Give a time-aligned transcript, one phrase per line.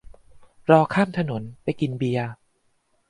[0.69, 2.27] รอข้ามถนน ไปกินเบียร์